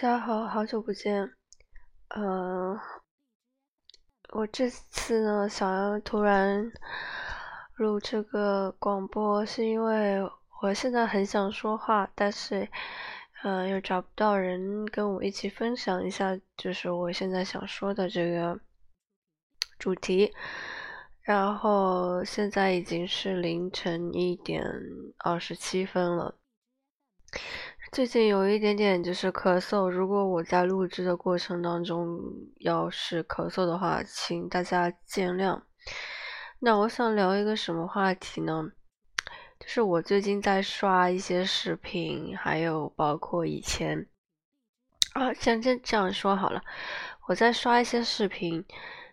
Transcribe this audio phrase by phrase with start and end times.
[0.00, 1.28] 大家好，好久不见。
[2.14, 2.78] 嗯，
[4.28, 6.70] 我这次呢，想要突然
[7.74, 10.20] 录这个广播，是因为
[10.62, 12.68] 我现在很想说话，但是，
[13.42, 18.60] 嗯，又找不到人跟我一起分享一下，就是我现在想说的这个
[19.80, 20.32] 主题。
[21.22, 24.64] 然后现在已经是凌晨一点
[25.24, 26.36] 二十七分了。
[27.90, 32.20] 最近有一点点就是咳嗽，如果我在录制的过程当中
[32.58, 35.62] 要是咳嗽的话，请大家见谅。
[36.60, 38.70] 那我想聊一个什么话题呢？
[39.58, 44.06] 就是我最近在刷一些视频，还有包括以前
[45.14, 46.62] 啊，先这这样说好了，
[47.26, 48.62] 我在刷一些视频，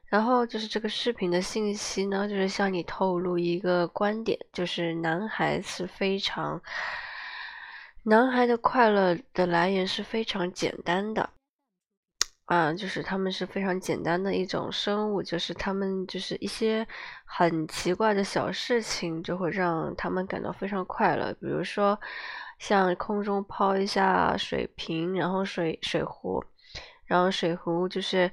[0.06, 6.62] 然后就是这个视频的信息呢，就是向你透露一个观点，就是男孩是非常。
[8.08, 11.28] 男孩的快乐的来源是非常简单的，
[12.46, 16.88] 啊，就是他们是非常简单的一种生物，就是他们就是一些
[17.26, 22.00] 很奇怪的小事情就会让他们感到非常快乐，比如说
[22.60, 26.46] 像空中抛一下水瓶，然后水水壶，
[27.06, 28.32] 然后水壶就是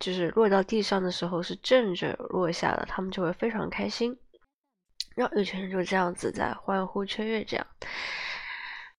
[0.00, 4.18] 就是落到地上的时候是正着落下的，他们就会非常开心，
[5.14, 7.66] 然后有群人就这样子在欢呼雀跃这样。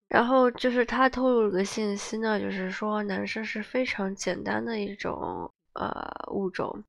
[0.10, 6.84] 然后就是他透露了个信息呢，就是说男生是非常简单的一种呃物种。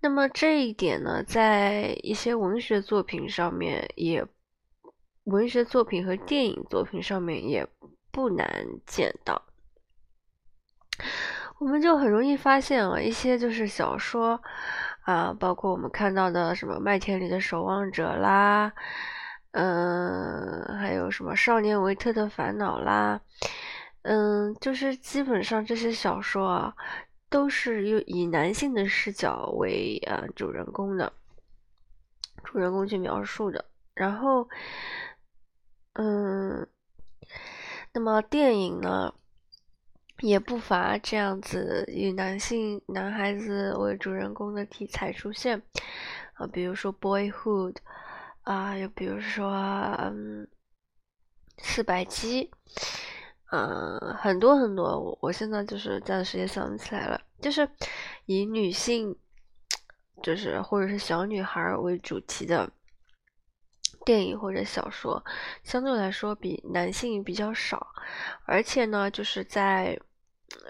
[0.00, 4.26] 那么这一点呢，在一些文学作品上面，也
[5.24, 7.66] 文学作品和电影作品上面也
[8.10, 9.42] 不难见到。
[11.58, 14.42] 我们就很容易发现啊，一些就是小说
[15.02, 18.72] 啊，包括我们看到的什么《麦田里的守望者》啦。
[19.56, 23.20] 嗯，还有什么《少年维特的烦恼》啦，
[24.02, 26.74] 嗯，就是基本上这些小说啊，
[27.30, 31.12] 都是用以男性的视角为呃主人公的，
[32.42, 33.64] 主人公去描述的。
[33.94, 34.48] 然后，
[35.92, 36.66] 嗯，
[37.92, 39.14] 那么电影呢，
[40.18, 45.62] 也不乏这样子以男性男孩子为主人公的题材出现
[46.32, 47.74] 啊，比如说《Boyhood》。
[48.44, 49.50] 啊，又比如说，
[49.98, 50.46] 嗯，
[51.58, 52.50] 四百七，
[53.50, 57.20] 嗯，很多很多，我我现在就是暂时也想不起来了。
[57.40, 57.66] 就是
[58.26, 59.18] 以女性，
[60.22, 62.70] 就是或者是小女孩为主题的
[64.04, 65.24] 电影或者小说，
[65.62, 67.86] 相对来说比男性比较少，
[68.44, 69.98] 而且呢，就是在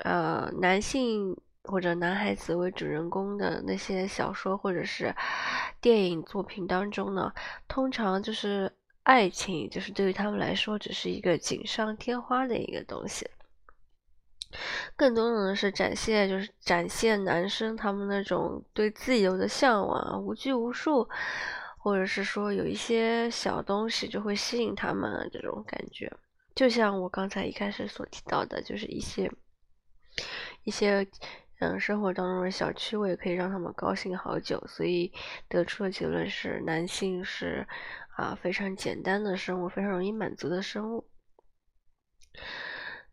[0.04, 1.36] 呃男性。
[1.64, 5.14] 或者男孩子为主人公的那些小说或者是
[5.80, 7.32] 电影作品当中呢，
[7.66, 8.70] 通常就是
[9.02, 13.26] 爱情，就是对于他们来说只是一个锦上添花的一个东西，
[14.94, 21.08] 更多的呢是展现，就是展现男生他们那种对自由的向往，无拘无束，
[21.78, 26.12] 或者是说有一些小东西就会吸引他们这种感觉，
[26.54, 29.32] 就像我刚才一开始所提到的，就是一些
[30.64, 31.08] 一些。
[31.78, 35.12] 生活当中的小趣味可以让他们高兴好久，所以
[35.48, 37.66] 得出的结论是，男性是
[38.16, 41.06] 啊非常简单的生物，非常容易满足的生物。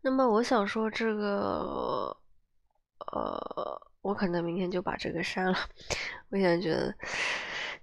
[0.00, 2.16] 那么我想说这个，
[3.12, 5.58] 呃，我可能明天就把这个删了。
[6.30, 6.94] 我现在觉得，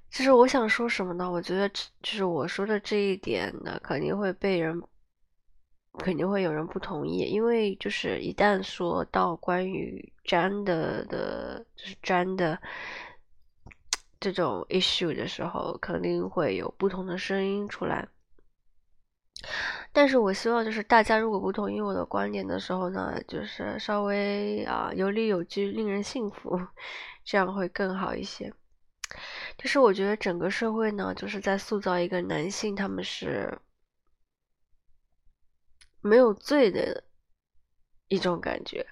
[0.09, 1.31] 就是我想说什么呢？
[1.31, 4.81] 我觉得就是我说的这一点呢，肯定会被人。
[6.00, 12.60] 肯定会有人不同意，因为就是一旦说到关于粘的的，就是粘的
[14.20, 18.08] 这种 issue 的时候，肯定会有不同的声音出来。
[19.92, 26.59] 但是我希望就是大家如果不同意我的观点的时候呢，就是稍微啊有理有据，令人信服，
[27.24, 28.52] 这样会更好一些。
[29.58, 33.58] 就是我觉得整个社会呢，就是在塑造一个男性，他们是。
[36.01, 37.03] 没有罪的
[38.07, 38.85] 一种感觉，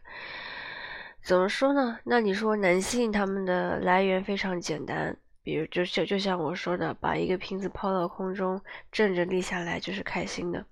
[1.23, 1.99] 怎么说呢？
[2.03, 8.61] 那你说男性他们的来源非常简单，比如就就就像我说的，把一个瓶子抛到空中，
[8.91, 10.65] 正着立下来就是开心的。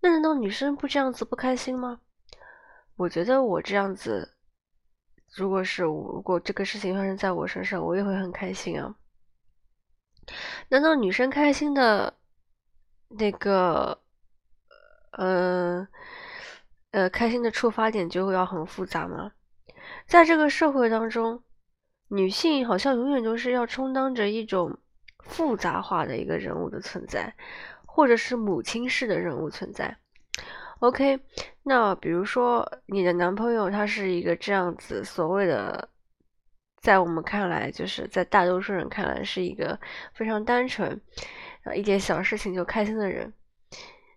[0.00, 2.00] 那难道女生不这样子不开心吗？
[2.96, 4.36] 我觉得我这样子，
[5.34, 8.94] 如果是如果这个事情发生在我身上，我也会很开心啊。
[10.68, 12.14] 难道女生开心的
[13.08, 14.00] 那个？
[15.16, 15.86] 呃，
[16.92, 19.32] 呃，开心的触发点就会要很复杂吗？
[20.06, 21.42] 在这个社会当中，
[22.08, 24.78] 女性好像永远都是要充当着一种
[25.20, 27.34] 复杂化的一个人物的存在，
[27.84, 29.96] 或者是母亲式的人物存在。
[30.80, 31.18] OK，
[31.62, 35.88] 那比如说你的男朋友他是一个这样子所谓的，
[36.82, 39.78] 在我们看来，就是在大多数人看来是一个
[40.12, 41.00] 非常单纯，
[41.64, 43.32] 啊，一点小事情就开心的人。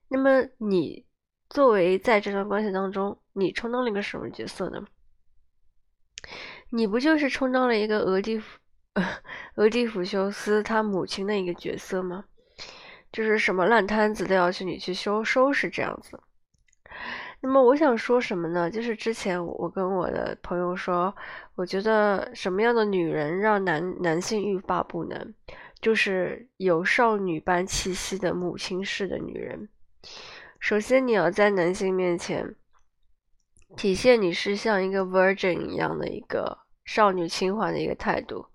[0.10, 1.06] 那么你
[1.50, 4.86] 作为在这段关系当中，你充当了一个什么角色呢？
[6.72, 8.42] 你不就是充当了一个俄狄
[9.56, 12.26] 俄狄浦修斯他母亲的一个角色吗？
[13.12, 16.22] 就是什么烂摊子都要去你去收收拾这样子。
[17.42, 18.70] 那么我想说什么呢？
[18.70, 21.16] 就是之前我跟我的朋友说，
[21.56, 25.34] 我觉得什么样的女人让男男性欲罢不能，
[25.80, 29.70] 就是有少女般气息的母亲式的女人。
[30.60, 32.56] 首先，你要在男性面前
[33.76, 38.46] 体现你是像一个 virgin 一样的一个少女情怀的一个态度。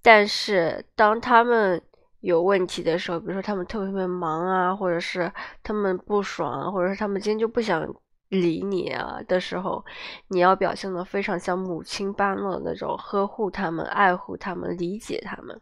[0.00, 1.82] 但是，当他们
[2.20, 5.30] 有问题的时候，比如说他们特别特别忙啊，或者是
[5.62, 7.86] 他们不爽，或者是他们今天就不想
[8.28, 9.84] 理你啊的时候，
[10.28, 15.60] 你要表现的非常像母亲般的那种呵护他们、爱护他们、理解他们。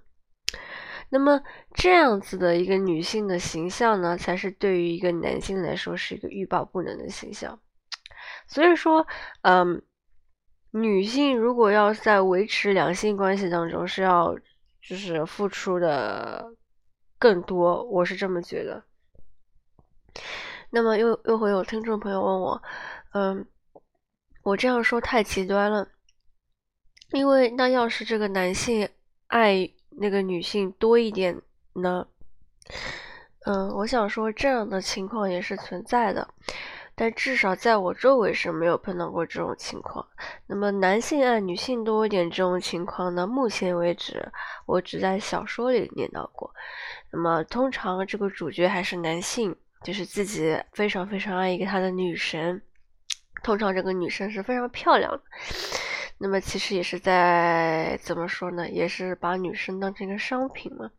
[1.11, 1.43] 那么
[1.75, 7.61] 这样子的一个女性的形象呢，才是对于一个男性来说是一个欲罢不能的形象。
[8.47, 9.07] 所以说，
[9.43, 9.83] 嗯，
[10.71, 14.35] 女性如果要在维持两性关系当中是要。
[14.83, 16.55] 就是付出的
[17.19, 18.83] 更多，我是这么觉得。
[20.71, 22.63] 那么又又会有听众朋友问我，
[23.13, 23.47] 嗯，
[24.43, 25.87] 我这样说太极端了，
[27.13, 28.89] 因为那要是这个男性
[29.27, 31.41] 爱那个女性多一点
[31.75, 32.07] 呢？
[33.45, 36.27] 嗯，我想说这样的情况也是存在的。
[36.95, 40.07] 但至少在我周围是没有碰到过这种情况。
[40.47, 43.27] 那么男性爱女性多一点这种情况呢？
[43.27, 44.31] 目前为止，
[44.67, 46.53] 我只在小说里念到过。
[47.11, 52.61] 那么通常这个主角还是男性，就是自己非常非常爱一个他的女神。
[53.43, 55.23] 通常这个女生是非常漂亮的。
[56.23, 58.69] 那么其实也是在怎么说呢？
[58.69, 60.91] 也是把女生当成一个商品嘛。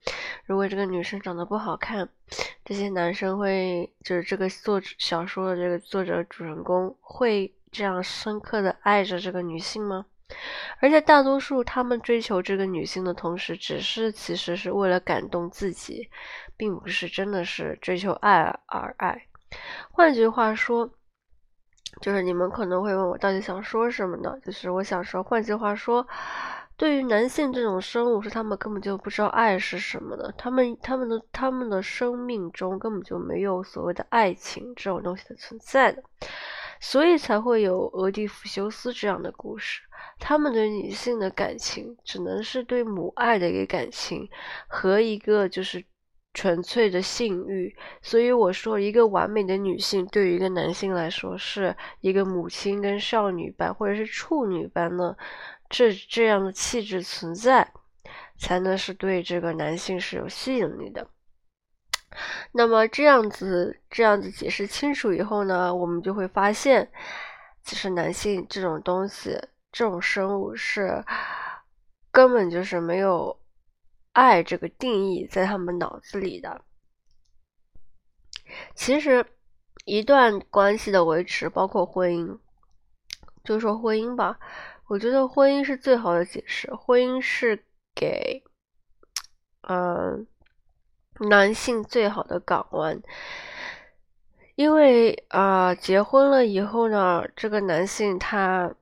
[0.46, 2.10] 如果这个女生长得不好看，
[2.66, 10.08] 这些男生会就是这个作者小说的这个作者主人公会这样深刻的爱着这个女性吗？
[10.80, 16.10] 而且大多数他们追求这个女性的同时，只是其实是为了感动自己，
[16.58, 19.28] 并不是真的是追求爱而爱。
[19.92, 20.90] 换句话说。
[22.00, 24.34] 就是你们可能会问我到底想说什么呢？
[24.44, 26.08] 就是我想说，换句话说，
[26.78, 36.02] 对于男性这种生物，是他们根本就不知道爱是什么的，他们他们的他们的生命中根本就没有所谓的爱情这种东西的存在的，
[36.80, 39.82] 所以才会有俄狄浦修斯这样的故事。
[40.18, 44.28] 他们对女性的感情，只能是对母爱的一个感情
[44.68, 45.84] 和一个就是。
[46.34, 55.18] 纯粹的性欲，所以我说，一个完美的女性对于一个男性来说，是一个母亲跟少女般，或者是处女般的
[55.70, 57.70] 这这样的气质存在，
[58.38, 61.06] 才能是对这个男性是有吸引力的。
[62.54, 66.90] 那么这样子这样子解释清楚以后呢，我们就会发现，
[67.64, 69.38] 其实男性这种东西，
[69.70, 71.04] 这种生物是
[72.10, 73.38] 根本就是没有。
[74.14, 76.62] 爱这个定义在他们脑子里的，
[78.76, 79.26] 其实
[79.86, 82.38] 一段关系的维持，包括婚姻，
[83.44, 84.38] 就说婚姻吧，
[84.88, 86.74] 我觉得婚姻是最好的解释。
[86.76, 87.64] 婚姻是
[87.96, 88.44] 给，
[89.62, 90.28] 嗯，
[91.30, 93.02] 男性最好的港湾，
[94.56, 98.76] 因为啊，结婚了以后呢，这个男性他。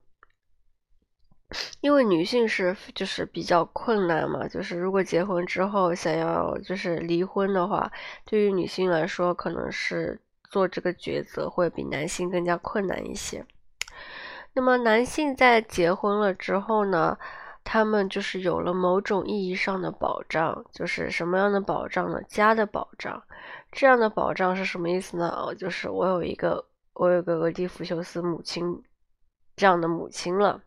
[1.82, 7.92] 因为女性是就是比较困难嘛，就是如果结婚之后想要就是离婚的话，
[8.26, 13.46] 对于女性来说，可能是做这个抉择会比男性更加困难一些。
[14.54, 17.18] 那么男性在结婚了之后呢，
[17.64, 22.22] 他们就是有了某种意义上的保障，就是什么样的保障呢？
[22.28, 23.24] 家的保障。
[23.72, 25.30] 这样的保障是什么意思呢？
[25.30, 28.84] 哦，就是我有一个我有个俄狄浦修斯母亲
[29.56, 30.62] 这样的母亲了。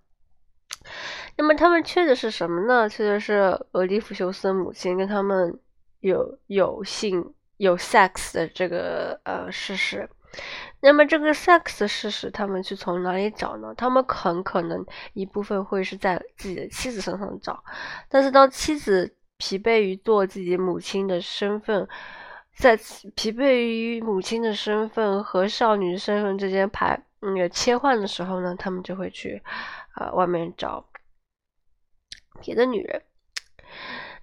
[1.36, 2.88] 那么他们缺的是什么呢？
[2.88, 5.58] 缺的是俄狄浦修斯母亲跟他们
[6.00, 10.08] 有有性有 sex 的这个呃事实。
[10.80, 13.74] 那么这个 sex 的事实，他们去从哪里找呢？
[13.76, 17.62] 他们很可能一部分会是在自己的妻子身上找，
[18.08, 21.86] 但是当妻子疲惫于做自己母亲的身份，
[22.56, 22.76] 在
[23.14, 29.42] 疲惫于母亲的身份和少女身份之间排嗯切换的时候呢，他们就会去。
[29.94, 30.88] 啊，外面找
[32.40, 33.02] 别的女人，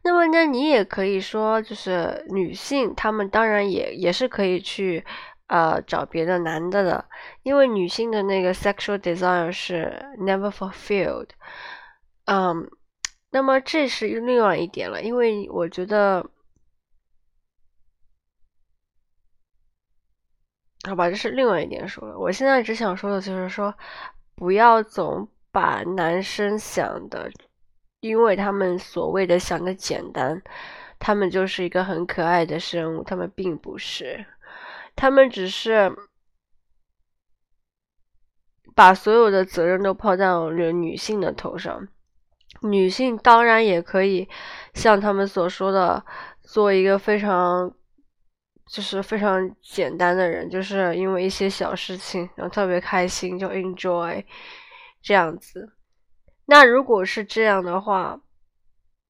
[0.04, 5.06] 那么那你也可以说，就是女性，她们当然也也是可以去
[5.48, 7.06] 呃找别的男的的，
[7.44, 11.30] 因为女性的那个 sexual desire 是 never fulfilled。
[12.26, 12.70] 嗯，
[13.32, 16.30] 那么这是另外一点了，因为我觉得，
[20.88, 22.18] 好吧，这是另外一点说了。
[22.18, 23.74] 我现在只想说的就是说，
[24.36, 27.32] 不要总把男生想的，
[28.02, 30.42] 因为他们所谓的想的简单，
[31.00, 34.26] 他们就是一个很可爱的生物，他们并不是，
[34.96, 35.92] 他们只是
[38.76, 41.88] 把所有的责任都抛到了女性的头上。
[42.62, 44.28] 女性当然也可以
[44.74, 46.04] 像他们所说的，
[46.42, 47.74] 做一个非常
[48.68, 54.24] 就是非常简单的人，就是因为一些小事情然后特别开心就 enjoy
[55.02, 55.74] 这样子。
[56.46, 58.20] 那如果是这样的话，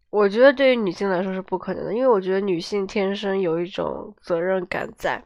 [0.10, 5.24] 我觉得对于女性来说是不可能的，因为我觉得女性天生有一种责任感在，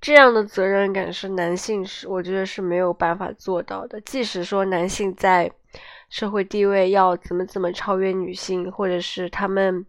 [0.00, 5.52] 这样的责任感是男性是我觉得是没有办法做到的，即使说男性在。
[6.10, 9.84] 社会地位要怎么怎么超越女性，或者是他们，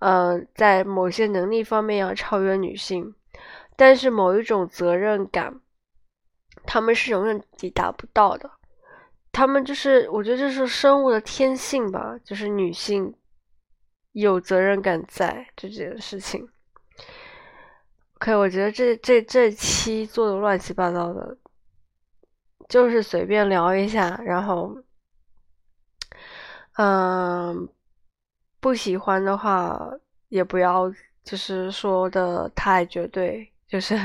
[0.00, 3.14] 呃，在某些能力方面要超越女性，
[3.74, 5.62] 但是某一种责任感，
[6.66, 8.50] 他们是永远抵达不到的。
[9.36, 13.14] 他们就是，我觉得这是生物的天性吧，就是女性
[14.12, 16.48] 有责任感在这件事情。
[18.14, 21.36] OK，我觉得这这这期做的乱七八糟的，
[22.66, 24.74] 就是随便聊一下，然后。
[26.78, 27.68] 嗯，
[28.58, 29.78] 不喜欢的话
[30.28, 30.90] 也不要，
[31.22, 33.98] 就是说的太绝对，就是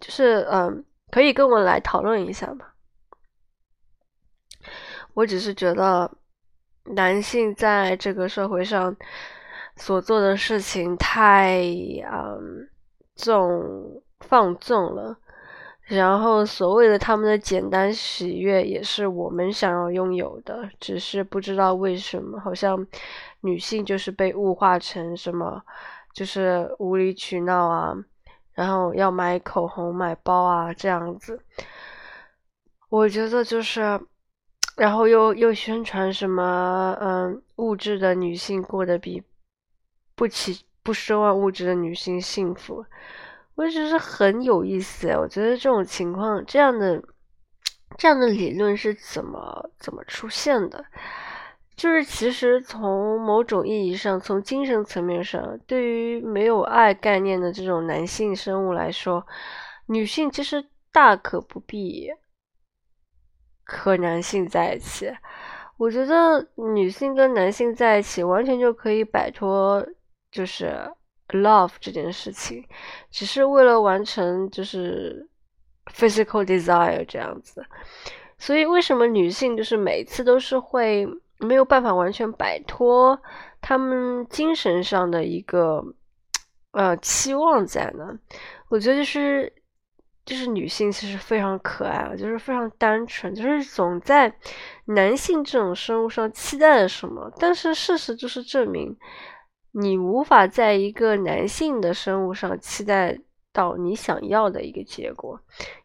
[0.00, 2.66] 就是嗯，可以跟我来讨论一下嘛。
[5.14, 6.10] 我只是觉得
[6.94, 8.94] 男性在这个社会上
[9.76, 11.62] 所做的事情太
[12.12, 12.68] 嗯
[13.16, 15.16] 纵放纵了。
[15.86, 22.86] 然后，所谓的他们的简单喜悦，也是我们想要拥有的，只是不知道为什么，好像
[23.42, 25.62] 女性就是被物化成什么，
[26.14, 27.94] 就是无理取闹啊，
[28.54, 31.38] 然后要买口红、买包啊这样子。
[32.88, 34.00] 我觉得就是，
[34.76, 39.22] 然后又又宣传什么，嗯，物质的女性过得比
[40.14, 42.84] 不起不奢望物质的女性幸福。
[43.54, 47.00] 我觉得很有意思，我觉得这种情况，这样的
[47.96, 50.84] 这样的理论是怎么怎么出现的？
[51.76, 59.24] 就是其实从某种意义上，从精神层面上，对于没有爱概念的这种男性生物来说，
[59.86, 62.10] 女性其实大可不必
[63.64, 65.12] 和男性在一起。
[65.76, 69.86] 我觉得女性跟男性在一起，完全就可以摆脱，
[70.30, 70.90] 就是。
[71.28, 72.62] love 这件事情，
[73.10, 75.26] 只是为了完成就是
[75.86, 77.64] physical desire 这样子，
[78.36, 83.18] 所以为什么女性就是每次都是会没有办法完全摆脱
[83.62, 85.82] 他们精神上的一个
[86.72, 88.16] 呃期望在呢？
[88.68, 89.50] 我觉得就是
[90.24, 94.32] 就是女性其实非常可爱，就是非常单纯，就是总在
[94.86, 98.96] 男性这种生物上期待什么，但是事实就是证明。
[99.76, 103.18] 你无法在一个男性的生物上期待
[103.52, 105.40] 到你想要的一个结果，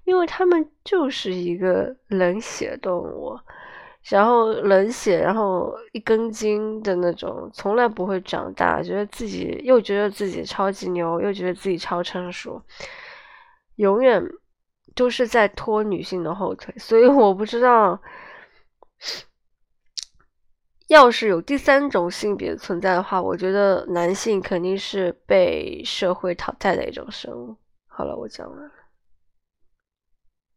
[0.05, 3.35] 因为他们就是一个冷血动物，
[4.03, 12.61] 然后冷血，然后一根筋的那种，从来不会长大，觉得自己又觉得自己超级牛，又觉得自己超成熟，
[13.79, 14.21] 永远
[14.93, 18.01] 都是在拖女性的后腿，所以我不知道。
[20.87, 27.55] 要是有第三种性别存在的话，我觉得男性肯定是被社会淘汰的一种生物。
[27.87, 28.71] 好了，我讲完了。